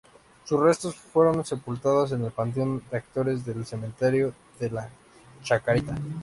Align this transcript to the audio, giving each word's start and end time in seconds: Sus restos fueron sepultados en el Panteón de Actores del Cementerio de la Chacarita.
Sus 0.45 0.59
restos 0.59 0.95
fueron 0.95 1.45
sepultados 1.45 2.11
en 2.11 2.25
el 2.25 2.31
Panteón 2.31 2.81
de 2.89 2.97
Actores 2.97 3.45
del 3.45 3.67
Cementerio 3.67 4.33
de 4.59 4.71
la 4.71 4.89
Chacarita. 5.43 5.95